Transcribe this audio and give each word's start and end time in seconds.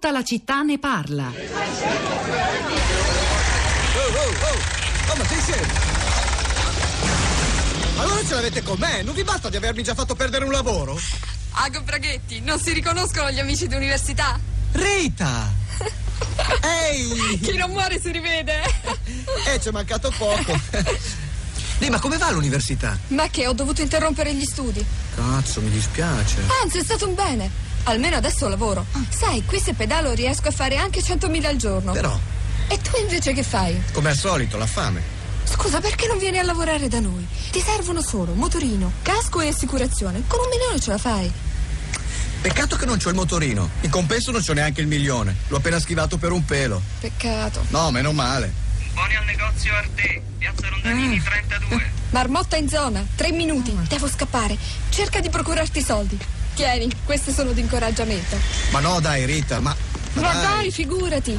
Tutta 0.00 0.12
la 0.12 0.22
città 0.22 0.62
ne 0.62 0.78
parla. 0.78 1.26
Oh, 1.26 1.32
oh, 4.14 4.30
oh! 4.46 5.10
Oh, 5.10 5.16
ma 5.16 5.26
sei 5.26 5.40
serio? 5.40 5.74
Allora 7.96 8.24
ce 8.24 8.34
l'avete 8.34 8.62
con 8.62 8.78
me? 8.78 9.02
Non 9.02 9.12
vi 9.12 9.24
basta 9.24 9.48
di 9.48 9.56
avermi 9.56 9.82
già 9.82 9.96
fatto 9.96 10.14
perdere 10.14 10.44
un 10.44 10.52
lavoro? 10.52 10.96
Ago 11.50 11.82
Braghetti, 11.82 12.40
non 12.42 12.60
si 12.60 12.72
riconoscono 12.74 13.32
gli 13.32 13.40
amici 13.40 13.66
di 13.66 13.74
università? 13.74 14.38
Rita! 14.70 15.52
Ehi! 16.62 17.40
Chi 17.40 17.56
non 17.56 17.70
muore 17.70 18.00
si 18.00 18.12
rivede. 18.12 18.62
Eh, 19.48 19.60
ci 19.60 19.66
è 19.66 19.72
mancato 19.72 20.14
poco. 20.16 20.60
Lì, 21.78 21.90
ma 21.90 21.98
come 21.98 22.18
va 22.18 22.26
all'università? 22.26 22.96
Ma 23.08 23.28
che 23.30 23.48
ho 23.48 23.52
dovuto 23.52 23.82
interrompere 23.82 24.32
gli 24.32 24.44
studi? 24.44 24.84
Cazzo, 25.16 25.60
mi 25.60 25.70
dispiace. 25.70 26.42
Anzi, 26.62 26.78
è 26.78 26.84
stato 26.84 27.08
un 27.08 27.16
bene. 27.16 27.66
Almeno 27.88 28.16
adesso 28.16 28.48
lavoro. 28.48 28.84
Sai, 29.08 29.44
qui 29.46 29.58
se 29.60 29.72
pedalo 29.74 30.12
riesco 30.12 30.48
a 30.48 30.50
fare 30.50 30.76
anche 30.76 31.00
100.000 31.00 31.46
al 31.46 31.56
giorno. 31.56 31.92
Però, 31.92 32.18
E 32.68 32.78
tu 32.82 32.90
invece 33.00 33.32
che 33.32 33.42
fai? 33.42 33.80
come 33.92 34.10
al 34.10 34.16
solito, 34.16 34.58
la 34.58 34.66
fame. 34.66 35.02
Scusa, 35.44 35.80
perché 35.80 36.06
non 36.06 36.18
vieni 36.18 36.38
a 36.38 36.42
lavorare 36.42 36.88
da 36.88 37.00
noi? 37.00 37.26
Ti 37.50 37.60
servono 37.60 38.02
solo 38.02 38.34
motorino, 38.34 38.92
casco 39.00 39.40
e 39.40 39.48
assicurazione. 39.48 40.22
Con 40.26 40.38
un 40.40 40.48
milione 40.50 40.78
ce 40.78 40.90
la 40.90 40.98
fai. 40.98 41.32
Peccato 42.42 42.76
che 42.76 42.84
non 42.84 42.98
c'ho 42.98 43.08
il 43.08 43.14
motorino. 43.14 43.70
In 43.80 43.90
compenso 43.90 44.30
non 44.30 44.42
c'ho 44.42 44.52
neanche 44.52 44.82
il 44.82 44.86
milione. 44.86 45.34
L'ho 45.48 45.56
appena 45.56 45.80
schivato 45.80 46.18
per 46.18 46.30
un 46.32 46.44
pelo. 46.44 46.80
Peccato. 47.00 47.64
No, 47.68 47.90
meno 47.90 48.12
male. 48.12 48.52
Buoni 48.92 49.16
al 49.16 49.24
negozio 49.24 49.72
Arte, 49.74 50.22
piazza 50.36 50.68
Rondanini 50.68 51.22
32. 51.22 51.90
Marmotta 52.10 52.56
in 52.56 52.68
zona, 52.68 53.04
tre 53.16 53.32
minuti. 53.32 53.74
Devo 53.88 54.08
scappare. 54.08 54.56
Cerca 54.90 55.20
di 55.20 55.30
procurarti 55.30 55.80
soldi. 55.82 56.18
Tieni, 56.58 56.90
queste 57.04 57.30
sono 57.32 57.52
di 57.52 57.60
incoraggiamento. 57.60 58.36
Ma 58.72 58.80
no, 58.80 58.98
dai, 58.98 59.24
Rita, 59.24 59.60
ma. 59.60 59.72
Ma 60.14 60.32
dai, 60.32 60.72
figurati. 60.72 61.38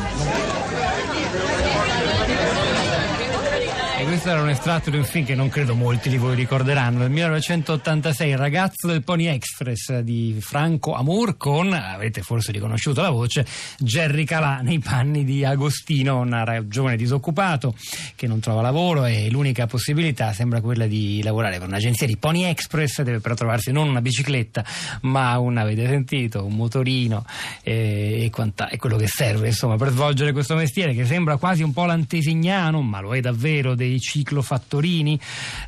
E 3.99 4.05
questo 4.05 4.29
era 4.29 4.41
un 4.41 4.47
estratto 4.47 4.89
di 4.89 4.95
un 4.95 5.03
film 5.03 5.25
che 5.25 5.35
non 5.35 5.49
credo 5.49 5.75
molti 5.75 6.07
di 6.07 6.15
voi 6.15 6.33
ricorderanno, 6.33 6.99
del 6.99 7.09
1986, 7.09 8.29
Il 8.29 8.37
ragazzo 8.37 8.87
del 8.87 9.03
Pony 9.03 9.25
Express 9.25 9.99
di 9.99 10.37
Franco 10.39 10.93
Amour 10.93 11.35
con, 11.35 11.73
avete 11.73 12.21
forse 12.21 12.53
riconosciuto 12.53 13.01
la 13.01 13.09
voce, 13.09 13.45
Jerry 13.77 14.23
Calà 14.23 14.61
nei 14.61 14.79
panni 14.79 15.25
di 15.25 15.43
Agostino, 15.43 16.19
un 16.19 16.63
giovane 16.69 16.95
disoccupato 16.95 17.75
che 18.15 18.25
non 18.25 18.39
trova 18.39 18.61
lavoro 18.61 19.03
e 19.03 19.29
l'unica 19.29 19.67
possibilità 19.67 20.31
sembra 20.31 20.61
quella 20.61 20.87
di 20.87 21.21
lavorare 21.21 21.57
per 21.57 21.67
un'agenzia 21.67 22.07
di 22.07 22.15
Pony 22.15 22.43
Express, 22.43 23.01
deve 23.01 23.19
però 23.19 23.35
trovarsi 23.35 23.73
non 23.73 23.89
una 23.89 24.01
bicicletta 24.01 24.63
ma 25.01 25.37
un, 25.39 25.57
avete 25.57 25.85
sentito, 25.85 26.45
un 26.45 26.55
motorino 26.55 27.25
e, 27.61 28.23
e 28.23 28.29
quanta- 28.29 28.69
e 28.69 28.77
quello 28.77 28.95
che 28.95 29.07
serve 29.07 29.47
insomma 29.47 29.75
per 29.75 29.89
svolgere 29.89 30.31
questo 30.31 30.55
mestiere 30.55 30.93
che 30.93 31.05
sembra 31.05 31.35
quasi 31.35 31.63
un 31.63 31.73
po' 31.73 31.83
l'antesignano, 31.83 32.81
ma 32.81 33.01
lo 33.01 33.13
è 33.13 33.19
davvero, 33.19 33.75
dei 33.75 33.87
ciclofattorini 33.97 35.17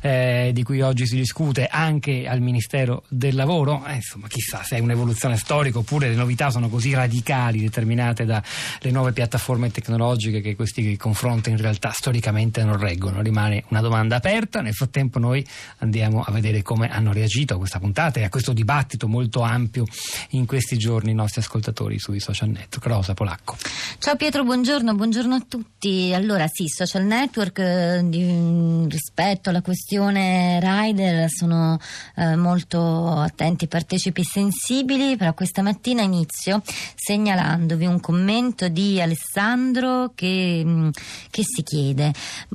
eh, 0.02 0.50
di 0.52 0.62
cui 0.62 0.82
oggi 0.82 1.06
si 1.06 1.16
discute 1.16 1.66
anche 1.66 2.28
al 2.28 2.40
Ministero 2.40 3.04
del 3.08 3.34
Lavoro. 3.34 3.82
Eh, 3.86 3.94
insomma, 3.94 4.28
chissà 4.28 4.62
se 4.62 4.76
è 4.76 4.80
un'evoluzione 4.80 5.38
storica 5.38 5.78
oppure 5.78 6.08
le 6.08 6.14
novità 6.14 6.50
sono 6.50 6.68
così 6.68 6.92
radicali, 6.92 7.60
determinate 7.60 8.26
dalle 8.26 8.42
nuove 8.90 9.12
piattaforme 9.12 9.70
tecnologiche 9.70 10.42
che 10.42 10.54
questi 10.54 10.96
confronti 10.96 11.50
in 11.50 11.56
realtà 11.56 11.90
storicamente 11.92 12.62
non 12.64 12.76
reggono. 12.76 13.22
Rimane 13.22 13.64
una 13.68 13.80
domanda 13.80 14.16
aperta. 14.16 14.60
Nel 14.60 14.74
frattempo 14.74 15.18
noi 15.18 15.46
andiamo 15.78 16.22
a 16.22 16.30
vedere 16.32 16.62
come 16.62 16.90
hanno 16.90 17.12
reagito 17.12 17.54
a 17.54 17.58
questa 17.58 17.78
puntata 17.78 18.20
e 18.20 18.24
a 18.24 18.28
questo 18.28 18.52
dibattito 18.52 19.08
molto 19.08 19.40
ampio 19.40 19.84
in 20.30 20.44
questi 20.44 20.76
giorni 20.76 21.12
i 21.12 21.14
nostri 21.14 21.40
ascoltatori 21.40 21.98
sui 21.98 22.20
social 22.20 22.48
network. 22.48 22.86
Rosa 22.86 23.14
Polacco. 23.14 23.56
Ciao 23.98 24.16
Pietro, 24.16 24.44
buongiorno, 24.44 24.94
buongiorno 24.94 25.34
a 25.34 25.44
tutti. 25.48 26.12
Allora 26.12 26.46
sì, 26.48 26.66
social 26.68 27.04
network 27.04 27.58
eh, 27.58 28.00
di- 28.12 28.86
rispetto 28.88 29.48
alla 29.48 29.62
questione 29.62 30.60
rider 30.60 31.30
sono 31.30 31.78
eh, 32.16 32.36
molto 32.36 33.08
attenti, 33.08 33.66
partecipi 33.66 34.22
sensibili, 34.22 35.16
però 35.16 35.32
questa 35.32 35.62
mattina 35.62 36.02
inizio 36.02 36.62
segnalandovi 36.94 37.86
un 37.86 38.00
commento 38.00 38.68
di 38.68 39.00
Alessandro 39.00 40.12
che, 40.14 40.62
mh, 40.64 40.90
che 41.30 41.42
si 41.44 41.62
chiede 41.62 42.12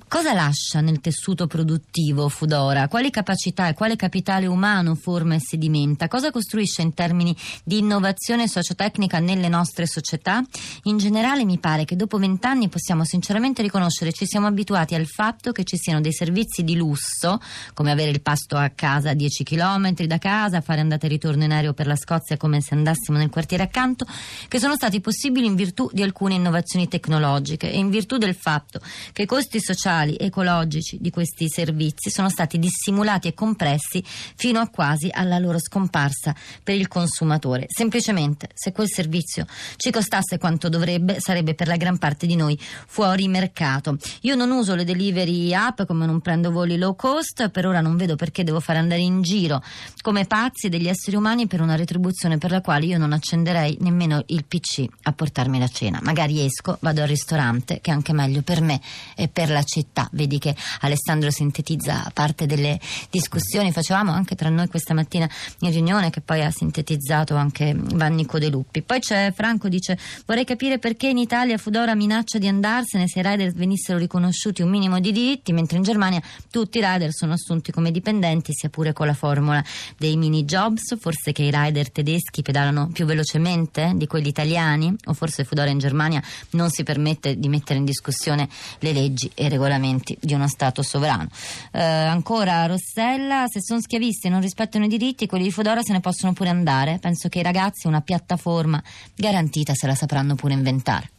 cosa 0.08 0.34
lascia 0.34 0.80
nel 0.82 1.02
tessuto 1.02 1.48
produttivo 1.48 2.30
Fudora, 2.30 2.88
quali 2.88 3.10
capacità 3.10 3.68
e 3.68 3.74
quale 3.74 3.96
capitale 3.96 4.46
umano 4.46 4.96
forma 4.96 5.36
e 5.36 5.40
sedimenta, 5.40 6.08
cosa 6.08 6.32
costruisce 6.32 6.82
in 6.82 6.94
termini 6.94 7.36
di 7.64 7.80
innovazione 7.80 8.48
sociotecnica 8.48 9.20
nelle 9.20 9.50
nostre 9.50 9.88
società. 9.88 10.44
In 10.84 10.98
generale 10.98 11.46
mi 11.46 11.58
pare 11.58 11.86
che 11.86 11.96
dopo 11.96 12.18
vent'anni 12.18 12.70
possiamo 12.70 13.04
sinceramente 13.04 13.62
riconoscere 13.62 14.12
ci 14.12 14.26
siamo 14.26 14.48
abituati 14.48 14.96
al 14.96 15.06
fatto 15.08 15.47
che 15.52 15.64
ci 15.64 15.78
siano 15.78 16.02
dei 16.02 16.14
servizi 16.14 16.64
di 16.64 16.76
lusso, 16.76 17.40
come 17.74 17.92
avere 17.92 18.12
il 18.12 18.22
pasto 18.22 18.56
a 18.58 18.70
casa 18.70 19.12
a 19.12 19.14
10 19.14 19.44
km 19.44 19.94
da 20.06 20.18
casa, 20.18 20.62
fare 20.62 20.82
andata 20.82 21.06
e 21.06 21.10
ritorno 21.10 21.44
in 21.44 21.52
aereo 21.52 21.74
per 21.74 21.88
la 21.88 21.96
Scozia 21.96 22.38
come 22.38 22.62
se 22.62 22.74
andassimo 22.74 23.18
nel 23.18 23.30
quartiere 23.30 23.64
accanto, 23.64 24.06
che 24.48 24.60
sono 24.60 24.76
stati 24.76 25.02
possibili 25.02 25.46
in 25.46 25.56
virtù 25.56 25.90
di 25.92 26.04
alcune 26.04 26.36
innovazioni 26.36 26.88
tecnologiche 26.88 27.72
e 27.72 27.78
in 27.78 27.90
virtù 27.90 28.18
del 28.18 28.36
fatto 28.36 28.80
che 29.14 29.24
i 29.24 29.26
costi 29.26 29.60
sociali 29.60 30.16
e 30.16 30.26
ecologici 30.26 30.98
di 31.00 31.10
questi 31.10 31.50
servizi 31.50 32.10
sono 32.10 32.30
stati 32.30 32.60
dissimulati 32.60 33.28
e 33.28 33.34
compressi 33.34 34.04
fino 34.36 34.60
a 34.60 34.68
quasi 34.68 35.10
alla 35.12 35.40
loro 35.40 35.60
scomparsa 35.60 36.36
per 36.64 36.76
il 36.76 36.88
consumatore. 36.88 37.66
Semplicemente, 37.68 38.50
se 38.54 38.72
quel 38.72 38.88
servizio 38.90 39.46
ci 39.76 39.92
costasse 39.92 40.38
quanto 40.38 40.70
dovrebbe, 40.70 41.18
sarebbe 41.20 41.56
per 41.56 41.68
la 41.68 41.78
gran 41.78 41.98
parte 41.98 42.28
di 42.28 42.36
noi 42.36 42.58
fuori 42.60 43.28
mercato. 43.28 43.98
Io 44.22 44.36
non 44.36 44.52
uso 44.52 44.76
le 44.76 44.84
delivery 44.84 45.37
app 45.54 45.84
come 45.84 46.06
non 46.06 46.22
prendo 46.22 46.52
voli 46.52 46.78
low 46.78 46.96
cost, 46.96 47.50
per 47.50 47.66
ora 47.66 47.82
non 47.82 47.96
vedo 47.98 48.16
perché 48.16 48.44
devo 48.44 48.60
fare 48.60 48.80
andare 48.80 49.02
in 49.02 49.22
giro 49.22 49.62
come 50.02 50.26
pazzi 50.26 50.70
degli 50.70 50.88
esseri 50.88 51.16
umani 51.16 51.48
per 51.48 51.62
una 51.62 51.76
retribuzione 51.76 52.38
per 52.38 52.52
la 52.52 52.62
quale 52.62 52.86
io 52.86 52.98
non 52.98 53.14
accenderei 53.14 53.78
nemmeno 53.82 54.24
il 54.28 54.46
PC 54.46 54.86
a 55.04 55.12
portarmi 55.12 55.60
la 55.60 55.68
cena. 55.68 56.00
Magari 56.02 56.44
esco, 56.44 56.78
vado 56.82 57.02
al 57.02 57.08
ristorante, 57.08 57.80
che 57.82 57.92
è 57.92 57.94
anche 57.94 58.14
meglio 58.14 58.42
per 58.42 58.62
me 58.62 58.80
e 59.16 59.28
per 59.28 59.50
la 59.50 59.64
città. 59.64 60.08
Vedi 60.12 60.40
che 60.40 60.56
Alessandro 60.82 61.32
sintetizza 61.32 62.10
parte 62.14 62.46
delle 62.46 62.80
discussioni, 63.10 63.72
facevamo 63.72 64.12
anche 64.12 64.36
tra 64.36 64.50
noi 64.50 64.68
questa 64.68 64.94
mattina 64.94 65.30
in 65.60 65.72
riunione 65.72 66.10
che 66.10 66.22
poi 66.22 66.44
ha 66.44 66.52
sintetizzato 66.52 67.36
anche 67.36 67.76
Vannico 67.76 68.40
De 68.40 68.50
Luppi. 68.50 68.82
Poi 68.82 69.00
c'è 69.00 69.32
Franco 69.36 69.68
dice 69.68 69.98
vorrei 70.26 70.46
capire 70.46 70.80
perché 70.80 71.08
in 71.08 71.18
Italia 71.18 71.58
Fudora 71.58 71.96
minaccia 71.96 72.38
di 72.38 72.48
andarsene 72.48 73.08
se 73.08 73.20
i 73.20 73.24
rider 73.24 73.52
venissero 73.54 73.98
riconosciuti 73.98 74.62
un 74.62 74.70
minimo 74.70 75.00
di 75.00 75.12
diritti, 75.28 75.52
mentre 75.52 75.78
in 75.78 75.84
Germania 75.84 76.22
tutti 76.50 76.78
i 76.78 76.82
rider 76.82 77.12
sono 77.12 77.34
assunti 77.34 77.72
come 77.72 77.92
dipendenti, 77.92 78.54
sia 78.54 78.70
pure 78.70 78.94
con 78.94 79.08
la 79.08 79.14
formula 79.14 79.64
dei 79.98 80.16
mini 80.16 80.46
jobs, 80.46 80.98
forse 81.00 81.32
che 81.32 81.44
i 81.44 81.52
rider 81.52 81.92
tedeschi 81.92 82.42
pedalano 82.42 82.90
più 82.92 83.06
velocemente 83.06 83.92
di 83.96 84.08
quelli 84.08 84.30
italiani 84.30 84.96
o 85.06 85.14
forse 85.14 85.44
Fudora 85.44 85.70
in 85.70 85.80
Germania 85.80 86.22
non 86.52 86.70
si 86.70 86.84
permette 86.84 87.38
di 87.38 87.50
mettere 87.50 87.80
in 87.80 87.86
discussione 87.86 88.48
le 88.80 88.94
leggi 88.94 89.30
e 89.34 89.46
i 89.46 89.50
regolamenti 89.50 90.18
di 90.20 90.34
uno 90.34 90.48
Stato 90.48 90.82
sovrano. 90.82 91.30
Eh, 91.72 91.82
ancora 91.82 92.66
Rossella, 92.66 93.46
se 93.48 93.62
sono 93.62 93.82
schiavisti 93.82 94.28
e 94.28 94.30
non 94.30 94.42
rispettano 94.42 94.86
i 94.86 94.88
diritti, 94.88 95.28
quelli 95.28 95.46
di 95.46 95.52
Fudora 95.52 95.82
se 95.82 95.92
ne 95.92 96.00
possono 96.00 96.34
pure 96.34 96.50
andare. 96.50 97.00
Penso 97.00 97.28
che 97.30 97.40
i 97.40 97.44
ragazzi 97.44 97.88
una 97.88 98.02
piattaforma 98.02 98.82
garantita 99.16 99.74
se 99.74 99.88
la 99.88 99.96
sapranno 99.96 100.36
pure 100.36 100.54
inventare. 100.54 101.12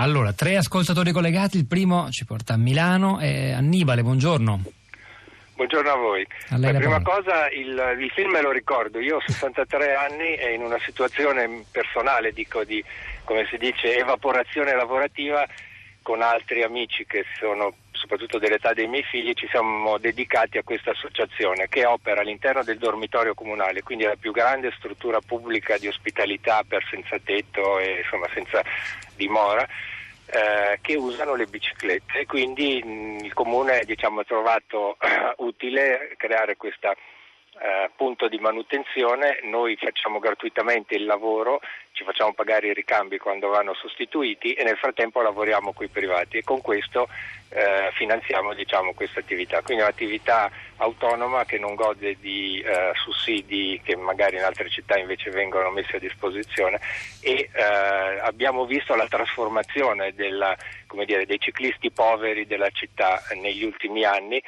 Allora, 0.00 0.32
tre 0.32 0.56
ascoltatori 0.56 1.10
collegati, 1.10 1.56
il 1.56 1.66
primo 1.66 2.08
ci 2.10 2.24
porta 2.24 2.54
a 2.54 2.56
Milano, 2.56 3.18
è 3.18 3.50
Annibale, 3.50 4.02
buongiorno. 4.02 4.62
Buongiorno 5.56 5.90
a 5.90 5.96
voi. 5.96 6.24
A 6.50 6.56
La 6.56 6.68
prima 6.68 7.00
parola. 7.00 7.02
cosa, 7.02 7.50
il, 7.50 7.96
il 7.98 8.08
film 8.14 8.30
me 8.30 8.40
lo 8.40 8.52
ricordo, 8.52 9.00
io 9.00 9.16
ho 9.16 9.20
63 9.26 9.96
anni 9.96 10.36
e 10.36 10.54
in 10.54 10.62
una 10.62 10.78
situazione 10.78 11.64
personale, 11.72 12.32
dico 12.32 12.62
di, 12.62 12.82
come 13.24 13.44
si 13.50 13.58
dice, 13.58 13.96
evaporazione 13.96 14.72
lavorativa, 14.72 15.44
con 16.00 16.22
altri 16.22 16.62
amici 16.62 17.04
che 17.04 17.24
sono 17.36 17.74
soprattutto 17.98 18.38
dell'età 18.38 18.72
dei 18.72 18.86
miei 18.86 19.02
figli, 19.02 19.32
ci 19.34 19.48
siamo 19.48 19.98
dedicati 19.98 20.56
a 20.56 20.62
questa 20.62 20.92
associazione 20.92 21.68
che 21.68 21.84
opera 21.84 22.20
all'interno 22.20 22.62
del 22.62 22.78
dormitorio 22.78 23.34
comunale, 23.34 23.82
quindi 23.82 24.04
la 24.04 24.16
più 24.18 24.32
grande 24.32 24.72
struttura 24.76 25.20
pubblica 25.20 25.76
di 25.76 25.88
ospitalità 25.88 26.62
per 26.66 26.84
senza 26.88 27.18
tetto 27.18 27.78
e 27.78 27.98
insomma 28.02 28.28
senza 28.32 28.62
dimora 29.14 29.66
eh, 30.30 30.78
che 30.80 30.94
usano 30.94 31.34
le 31.34 31.46
biciclette. 31.46 32.20
E 32.20 32.26
quindi 32.26 32.82
mh, 32.82 33.24
il 33.24 33.34
comune 33.34 33.82
diciamo, 33.84 34.20
ha 34.20 34.24
trovato 34.24 34.96
utile 35.38 36.14
creare 36.16 36.56
questa 36.56 36.94
eh, 37.60 37.90
punto 37.96 38.28
di 38.28 38.38
manutenzione, 38.38 39.40
noi 39.44 39.76
facciamo 39.76 40.18
gratuitamente 40.18 40.94
il 40.94 41.04
lavoro, 41.04 41.60
ci 41.92 42.04
facciamo 42.04 42.32
pagare 42.32 42.68
i 42.68 42.74
ricambi 42.74 43.18
quando 43.18 43.48
vanno 43.48 43.74
sostituiti 43.74 44.52
e 44.52 44.62
nel 44.62 44.76
frattempo 44.76 45.20
lavoriamo 45.20 45.72
con 45.72 45.84
i 45.84 45.88
privati 45.88 46.38
e 46.38 46.44
con 46.44 46.60
questo 46.60 47.08
eh, 47.50 47.90
finanziamo 47.94 48.54
diciamo, 48.54 48.92
questa 48.94 49.20
attività. 49.20 49.62
Quindi 49.62 49.82
è 49.82 49.86
un'attività 49.86 50.50
autonoma 50.76 51.44
che 51.44 51.58
non 51.58 51.74
gode 51.74 52.16
di 52.20 52.60
eh, 52.60 52.92
sussidi 52.94 53.80
che 53.82 53.96
magari 53.96 54.36
in 54.36 54.42
altre 54.42 54.68
città 54.68 54.96
invece 54.96 55.30
vengono 55.30 55.70
messi 55.70 55.96
a 55.96 55.98
disposizione 55.98 56.78
e 57.20 57.50
eh, 57.52 57.62
abbiamo 58.22 58.64
visto 58.66 58.94
la 58.94 59.08
trasformazione 59.08 60.14
della, 60.14 60.56
dire, 61.04 61.26
dei 61.26 61.40
ciclisti 61.40 61.90
poveri 61.90 62.46
della 62.46 62.70
città 62.70 63.20
negli 63.34 63.64
ultimi 63.64 64.04
anni 64.04 64.40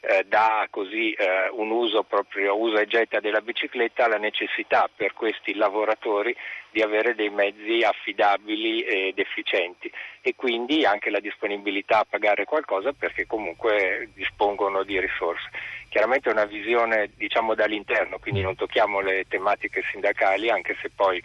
eh, 0.00 0.24
dà 0.26 0.66
così 0.70 1.12
eh, 1.12 1.48
un 1.52 1.70
uso 1.70 2.04
proprio, 2.04 2.56
usa 2.56 2.80
e 2.80 2.86
getta 2.86 3.20
della 3.20 3.40
bicicletta 3.40 4.04
alla 4.04 4.18
necessità 4.18 4.88
per 4.94 5.12
questi 5.12 5.54
lavoratori 5.54 6.34
di 6.70 6.82
avere 6.82 7.14
dei 7.14 7.30
mezzi 7.30 7.82
affidabili 7.82 8.82
ed 8.82 9.18
efficienti 9.18 9.90
e 10.20 10.34
quindi 10.36 10.84
anche 10.84 11.10
la 11.10 11.20
disponibilità 11.20 12.00
a 12.00 12.06
pagare 12.08 12.44
qualcosa 12.44 12.92
perché 12.92 13.26
comunque 13.26 14.10
dispongono 14.14 14.84
di 14.84 15.00
risorse. 15.00 15.48
Chiaramente 15.88 16.28
è 16.28 16.32
una 16.32 16.44
visione 16.44 17.10
diciamo 17.16 17.54
dall'interno, 17.54 18.18
quindi 18.18 18.42
non 18.42 18.54
tocchiamo 18.54 19.00
le 19.00 19.24
tematiche 19.28 19.82
sindacali 19.90 20.50
anche 20.50 20.76
se 20.80 20.90
poi 20.94 21.22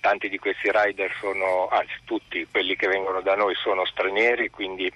tanti 0.00 0.28
di 0.28 0.38
questi 0.38 0.70
rider 0.70 1.12
sono, 1.18 1.68
anzi 1.68 1.94
tutti 2.04 2.46
quelli 2.48 2.76
che 2.76 2.86
vengono 2.86 3.20
da 3.22 3.34
noi 3.34 3.54
sono 3.56 3.84
stranieri, 3.84 4.50
quindi 4.50 4.92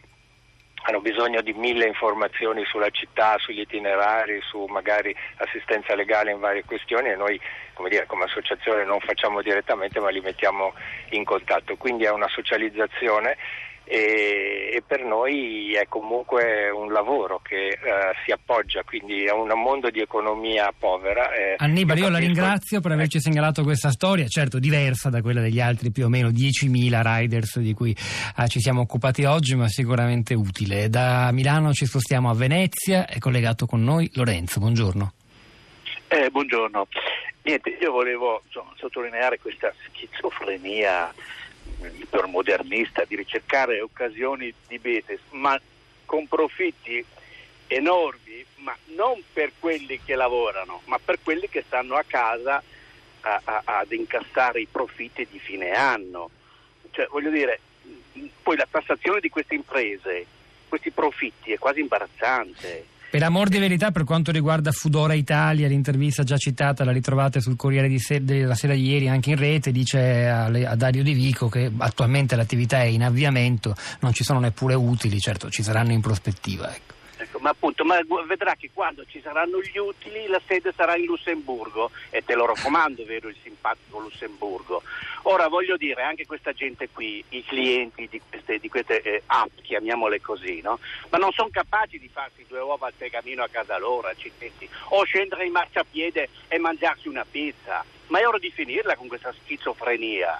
hanno 0.82 1.00
bisogno 1.00 1.40
di 1.42 1.52
mille 1.52 1.86
informazioni 1.86 2.64
sulla 2.64 2.90
città, 2.90 3.36
sugli 3.38 3.60
itinerari, 3.60 4.40
su 4.42 4.64
magari 4.66 5.14
assistenza 5.36 5.94
legale 5.94 6.32
in 6.32 6.40
varie 6.40 6.64
questioni 6.64 7.08
e 7.10 7.16
noi 7.16 7.40
come, 7.74 7.88
dire, 7.88 8.06
come 8.06 8.24
associazione 8.24 8.84
non 8.84 9.00
facciamo 9.00 9.42
direttamente 9.42 10.00
ma 10.00 10.10
li 10.10 10.20
mettiamo 10.20 10.74
in 11.10 11.24
contatto. 11.24 11.76
Quindi 11.76 12.04
è 12.04 12.10
una 12.10 12.28
socializzazione 12.28 13.36
e, 13.84 14.70
e, 14.74 14.82
per 14.86 15.04
noi 15.04 15.74
è 15.74 15.86
comunque 15.88 16.70
un 16.70 16.92
lavoro 16.92 17.40
che 17.42 17.68
eh, 17.68 17.78
si 18.24 18.30
appoggia 18.30 18.82
quindi 18.84 19.28
a 19.28 19.34
un 19.34 19.48
mondo 19.60 19.90
di 19.90 20.00
economia 20.00 20.72
povera. 20.76 21.32
Eh, 21.32 21.54
Annibale, 21.58 22.00
io, 22.00 22.06
io 22.06 22.12
la 22.12 22.18
ringrazio 22.18 22.80
per 22.80 22.92
averci 22.92 23.20
segnalato 23.20 23.62
questa 23.62 23.90
storia, 23.90 24.26
certo 24.28 24.58
diversa 24.58 25.10
da 25.10 25.20
quella 25.20 25.40
degli 25.40 25.60
altri 25.60 25.90
più 25.90 26.04
o 26.04 26.08
meno 26.08 26.28
10.000 26.28 27.00
riders 27.02 27.58
di 27.58 27.74
cui 27.74 27.94
eh, 28.36 28.48
ci 28.48 28.60
siamo 28.60 28.82
occupati 28.82 29.24
oggi, 29.24 29.54
ma 29.54 29.68
sicuramente 29.68 30.34
utile. 30.34 30.88
Da 30.88 31.30
Milano 31.32 31.72
ci 31.72 31.86
spostiamo 31.86 32.30
a 32.30 32.34
Venezia, 32.34 33.06
è 33.06 33.18
collegato 33.18 33.66
con 33.66 33.82
noi 33.82 34.10
Lorenzo, 34.14 34.60
buongiorno. 34.60 35.12
Eh, 36.08 36.28
buongiorno. 36.30 36.86
Niente, 37.44 37.76
io 37.80 37.90
volevo 37.90 38.42
insomma, 38.44 38.72
sottolineare 38.76 39.38
questa 39.40 39.72
schizofrenia 39.88 41.12
ipermodernista 41.96 43.04
di 43.04 43.16
ricercare 43.16 43.80
occasioni 43.80 44.52
di 44.68 44.78
business, 44.78 45.20
ma 45.30 45.60
con 46.04 46.26
profitti 46.28 47.04
enormi, 47.66 48.44
ma 48.56 48.76
non 48.94 49.22
per 49.32 49.52
quelli 49.58 50.00
che 50.04 50.14
lavorano, 50.14 50.82
ma 50.84 50.98
per 50.98 51.18
quelli 51.22 51.48
che 51.48 51.64
stanno 51.66 51.94
a 51.94 52.04
casa 52.06 52.62
a, 53.22 53.40
a, 53.44 53.62
ad 53.64 53.92
incassare 53.92 54.60
i 54.60 54.68
profitti 54.70 55.26
di 55.30 55.38
fine 55.38 55.70
anno. 55.70 56.30
Cioè, 56.90 57.06
voglio 57.10 57.30
dire, 57.30 57.60
poi 58.42 58.56
la 58.56 58.68
tassazione 58.70 59.20
di 59.20 59.30
queste 59.30 59.54
imprese, 59.54 60.26
questi 60.68 60.90
profitti 60.90 61.52
è 61.52 61.58
quasi 61.58 61.80
imbarazzante. 61.80 62.86
Per 63.12 63.22
amor 63.22 63.50
di 63.50 63.58
verità, 63.58 63.90
per 63.90 64.04
quanto 64.04 64.32
riguarda 64.32 64.72
Fudora 64.72 65.12
Italia, 65.12 65.68
l'intervista 65.68 66.22
già 66.22 66.38
citata 66.38 66.82
la 66.82 66.92
ritrovate 66.92 67.42
sul 67.42 67.56
Corriere 67.56 67.98
se- 67.98 68.24
della 68.24 68.54
sera 68.54 68.72
di 68.72 68.88
ieri 68.88 69.10
anche 69.10 69.28
in 69.28 69.36
rete, 69.36 69.70
dice 69.70 70.26
a, 70.30 70.46
a 70.46 70.74
Dario 70.76 71.02
Di 71.02 71.12
Vico 71.12 71.50
che 71.50 71.70
attualmente 71.76 72.36
l'attività 72.36 72.80
è 72.80 72.86
in 72.86 73.02
avviamento, 73.02 73.74
non 74.00 74.14
ci 74.14 74.24
sono 74.24 74.40
neppure 74.40 74.72
utili, 74.72 75.18
certo 75.18 75.50
ci 75.50 75.62
saranno 75.62 75.92
in 75.92 76.00
prospettiva. 76.00 76.74
Ecco. 76.74 77.01
Ecco, 77.32 77.40
ma 77.40 77.48
appunto, 77.48 77.82
ma 77.86 77.98
vedrà 78.26 78.54
che 78.56 78.68
quando 78.74 79.06
ci 79.06 79.18
saranno 79.22 79.58
gli 79.62 79.78
utili 79.78 80.26
la 80.26 80.40
sede 80.46 80.70
sarà 80.76 80.96
in 80.96 81.06
Lussemburgo 81.06 81.90
e 82.10 82.22
te 82.22 82.34
lo 82.34 82.44
raccomando, 82.44 83.06
vero 83.06 83.28
il 83.28 83.36
simpatico 83.42 84.00
Lussemburgo. 84.00 84.82
Ora 85.22 85.48
voglio 85.48 85.78
dire, 85.78 86.02
anche 86.02 86.26
questa 86.26 86.52
gente 86.52 86.90
qui, 86.90 87.24
i 87.30 87.42
clienti 87.42 88.06
di 88.10 88.20
queste, 88.28 88.58
di 88.58 88.68
queste 88.68 89.00
eh, 89.00 89.22
app, 89.24 89.48
chiamiamole 89.62 90.20
così, 90.20 90.60
no? 90.60 90.78
ma 91.08 91.16
non 91.16 91.32
sono 91.32 91.48
capaci 91.50 91.98
di 91.98 92.10
farsi 92.12 92.44
due 92.46 92.60
uova 92.60 92.88
al 92.88 92.94
tegamino 92.98 93.42
a 93.42 93.48
casa 93.48 93.78
loro, 93.78 94.08
accidenti, 94.08 94.68
o 94.88 95.02
scendere 95.04 95.46
in 95.46 95.52
marciapiede 95.52 96.28
e 96.48 96.58
mangiarsi 96.58 97.08
una 97.08 97.24
pizza. 97.24 97.82
Ma 98.08 98.20
è 98.20 98.26
ora 98.26 98.38
di 98.38 98.50
finirla 98.50 98.94
con 98.94 99.08
questa 99.08 99.32
schizofrenia. 99.32 100.38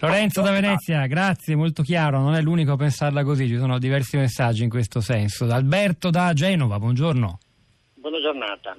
Lorenzo 0.00 0.42
da 0.42 0.50
Venezia, 0.50 1.06
grazie, 1.06 1.56
molto 1.56 1.82
chiaro, 1.82 2.20
non 2.20 2.34
è 2.34 2.42
l'unico 2.42 2.72
a 2.72 2.76
pensarla 2.76 3.24
così, 3.24 3.46
ci 3.46 3.56
sono 3.56 3.78
diversi 3.78 4.16
messaggi 4.16 4.62
in 4.62 4.68
questo 4.68 5.00
senso. 5.00 5.44
Alberto 5.50 6.10
da 6.10 6.32
Genova, 6.32 6.78
buongiorno. 6.78 7.38
Buona 7.94 8.20
giornata. 8.20 8.76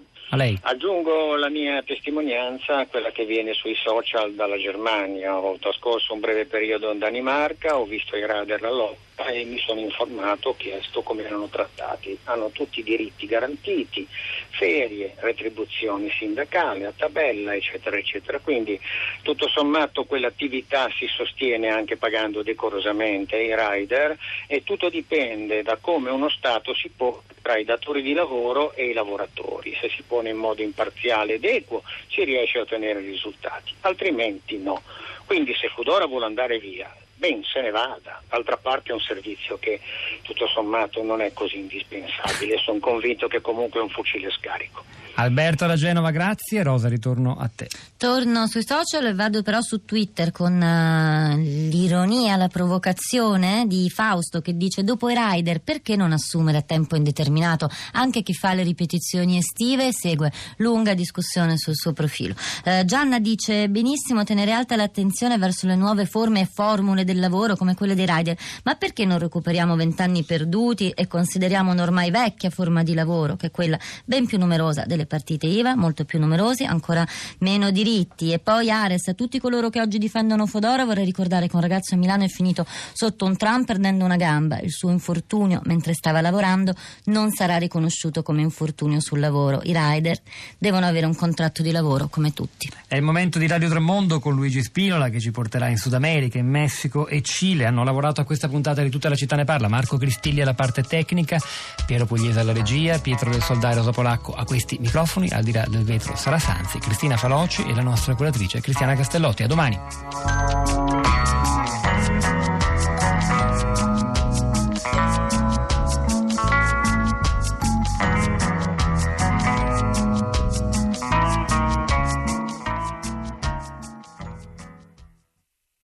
Aggiungo 0.64 1.36
la 1.36 1.50
mia 1.50 1.82
testimonianza 1.84 2.88
quella 2.88 3.12
che 3.12 3.26
viene 3.26 3.54
sui 3.54 3.76
social 3.76 4.34
dalla 4.34 4.58
Germania. 4.58 5.38
Ho 5.38 5.58
trascorso 5.60 6.14
un 6.14 6.20
breve 6.20 6.46
periodo 6.46 6.92
in 6.92 7.00
Danimarca, 7.00 7.78
ho 7.78 7.86
visto 7.86 8.18
i 8.18 8.26
radar 8.26 8.64
all'opera 8.64 9.30
e 9.30 9.46
mi 9.46 9.60
sono 9.60 9.80
informato, 9.80 10.50
ho 10.50 10.56
chiesto 10.58 11.04
come 11.04 11.24
erano 11.24 11.48
trattati. 11.48 12.18
Hanno 12.26 12.50
tutti 12.50 12.80
i 12.80 12.84
diritti 12.84 13.28
garantiti, 13.28 14.08
ferie, 14.50 15.14
retribuzioni 15.18 16.10
sindacali, 16.10 16.86
a 16.86 16.94
tabella, 16.96 17.56
eccetera, 17.56 17.96
eccetera. 17.96 18.40
Quindi 18.40 18.80
tutto 19.22 19.48
sommato 19.48 20.06
quell'attività 20.06 20.90
si 20.98 21.08
sostiene 21.08 21.70
anche 21.70 21.98
pagando 21.98 22.42
decorosamente 22.42 23.38
i 23.38 23.56
rider 23.56 24.18
e 24.48 24.64
tutto 24.64 24.90
dipende 24.90 25.62
da 25.62 25.78
come 25.80 26.10
uno 26.10 26.30
Stato 26.30 26.74
si 26.74 26.90
pone 26.90 27.35
tra 27.46 27.58
i 27.60 27.64
datori 27.64 28.02
di 28.02 28.14
lavoro 28.14 28.74
e 28.74 28.88
i 28.88 28.94
lavoratori. 28.94 29.78
Se 29.80 29.88
si 29.90 30.02
pone 30.02 30.32
in 30.32 30.36
modo 30.36 30.64
imparziale 30.64 31.36
ed 31.36 31.46
equo 31.46 31.84
si 32.10 32.24
riesce 32.24 32.58
a 32.58 32.62
ottenere 32.62 33.02
risultati, 33.02 33.72
altrimenti 33.82 34.58
no. 34.58 34.82
Quindi 35.28 35.54
se 35.54 35.68
Fudora 35.68 36.08
vuole 36.08 36.26
andare 36.26 36.58
via, 36.58 36.92
ben 37.16 37.44
se 37.44 37.62
ne 37.62 37.72
vada. 37.72 38.22
D'altra 38.30 38.58
parte 38.58 38.92
è 38.92 38.94
un 38.94 39.00
servizio 39.00 39.58
che 39.58 39.80
tutto 40.22 40.48
sommato 40.48 41.04
non 41.04 41.22
è 41.22 41.34
così 41.34 41.58
indispensabile. 41.58 42.58
Sono 42.58 42.80
convinto 42.80 43.28
che 43.28 43.42
comunque 43.42 43.80
è 43.80 43.84
un 43.84 43.90
fucile 43.90 44.30
scarico. 44.32 44.84
Alberto 45.16 45.66
da 45.66 45.76
Genova, 45.76 46.12
grazie. 46.12 46.62
Rosa, 46.62 46.90
ritorno 46.90 47.38
a 47.40 47.50
te. 47.54 47.70
Torno 47.98 48.48
sui 48.48 48.66
social 48.66 49.06
e 49.06 49.14
vado 49.14 49.42
però 49.44 49.62
su 49.62 49.86
Twitter 49.86 50.32
con 50.32 50.54
uh, 50.54 51.38
l'ironia, 51.38 52.36
la 52.36 52.50
provocazione 52.50 53.66
di 53.68 53.90
Fausto 53.90 54.42
che 54.42 54.58
dice 54.58 54.84
dopo 54.84 55.10
i 55.10 55.16
rider 55.16 55.62
perché 55.62 55.96
non 55.96 56.12
assumere 56.12 56.58
a 56.58 56.62
tempo 56.62 56.98
indeterminato 56.98 57.70
anche 57.94 58.22
chi 58.22 58.34
fa 58.34 58.54
le 58.54 58.64
ripetizioni 58.64 59.38
estive 59.38 59.88
e 59.88 59.94
segue 59.94 60.32
lunga 60.58 60.94
discussione 60.94 61.58
sul 61.58 61.76
suo 61.76 61.94
profilo. 61.94 62.36
Uh, 62.66 62.84
Gianna 62.84 63.20
dice 63.20 63.70
benissimo 63.70 64.26
tenere 64.26 64.52
alta 64.52 64.76
l'attenzione 64.76 65.38
verso 65.38 65.66
le 65.66 65.76
nuove 65.76 66.06
forme 66.06 66.42
e 66.42 66.50
formule 66.52 67.05
del 67.06 67.20
lavoro 67.20 67.56
come 67.56 67.74
quelle 67.76 67.96
dei 67.96 68.06
rider, 68.06 68.38
ma 68.64 68.76
perché 68.76 69.06
non 69.06 69.18
recuperiamo 69.18 69.78
vent'anni 69.78 70.24
perduti 70.24 70.90
e 70.90 71.08
consideriamo 71.08 71.72
un'ormai 71.72 72.12
vecchia 72.12 72.50
forma 72.50 72.84
di 72.84 72.94
lavoro 72.94 73.38
che 73.38 73.48
è 73.48 73.52
quella 73.52 73.80
ben 74.04 74.26
più 74.26 74.38
numerosa 74.38 74.84
delle 74.86 75.06
le 75.06 75.06
partite 75.06 75.46
IVA, 75.46 75.76
molto 75.76 76.04
più 76.04 76.20
numerosi, 76.20 76.66
ancora 76.66 77.08
meno 77.40 77.72
diritti. 77.72 78.34
E 78.34 78.40
poi 78.40 78.70
Ares, 78.70 79.08
a 79.08 79.14
tutti 79.14 79.40
coloro 79.40 79.70
che 79.70 79.80
oggi 79.80 79.98
difendono 79.98 80.46
Fodora, 80.48 80.84
vorrei 80.84 81.06
ricordare 81.06 81.48
che 81.48 81.56
un 81.56 81.62
ragazzo 81.62 81.96
a 81.96 81.98
Milano 81.98 82.24
è 82.24 82.28
finito 82.28 82.66
sotto 82.94 83.26
un 83.26 83.38
tram 83.38 83.64
perdendo 83.64 84.04
una 84.04 84.18
gamba. 84.18 84.60
Il 84.60 84.72
suo 84.72 84.90
infortunio 84.90 85.62
mentre 85.66 85.94
stava 85.94 86.22
lavorando 86.22 86.74
non 87.06 87.32
sarà 87.32 87.58
riconosciuto 87.58 88.24
come 88.24 88.42
infortunio 88.42 89.00
sul 89.00 89.20
lavoro. 89.20 89.62
I 89.64 89.74
rider 89.76 90.20
devono 90.58 90.86
avere 90.86 91.06
un 91.06 91.16
contratto 91.16 91.62
di 91.62 91.72
lavoro 91.72 92.08
come 92.08 92.34
tutti. 92.34 92.70
È 92.96 93.00
il 93.00 93.04
momento 93.04 93.40
di 93.40 93.48
Radio 93.48 93.68
Tremondo 93.68 94.22
con 94.22 94.36
Luigi 94.36 94.64
Spinola 94.64 95.10
che 95.10 95.20
ci 95.20 95.32
porterà 95.32 95.68
in 95.68 95.76
Sud 95.76 95.94
America, 95.96 96.38
in 96.38 96.48
Messico 96.48 97.08
e 97.08 97.22
Cile. 97.22 97.66
Hanno 97.66 97.84
lavorato 97.84 98.22
a 98.22 98.24
questa 98.24 98.48
puntata 98.48 98.82
di 98.82 98.90
Tutta 98.90 99.10
la 99.10 99.16
città 99.16 99.36
ne 99.36 99.44
parla. 99.44 99.68
Marco 99.68 99.98
Cristilli 99.98 100.40
alla 100.40 100.54
parte 100.54 100.82
tecnica, 100.82 101.38
Piero 101.86 102.06
Pugliese 102.06 102.40
alla 102.40 102.54
regia, 102.54 102.98
Pietro 103.00 103.30
del 103.30 103.42
Soldario 103.42 103.84
Sopolacco 103.84 104.32
a 104.32 104.46
questi 104.46 104.78
microfoni 104.80 104.94
microfoni, 104.96 105.30
al 105.32 105.44
di 105.44 105.52
là 105.52 105.66
del 105.68 105.84
vetro 105.84 106.16
Sara 106.16 106.40
Sanzi, 106.40 106.80
Cristina 106.80 107.18
Faloci 107.18 107.64
e 107.64 107.76
la 107.76 107.82
nostra 107.82 108.16
curatrice 108.16 108.62
Cristiana 108.62 108.96
Castellotti. 108.96 109.44
A 109.44 109.48
domani. 109.48 109.78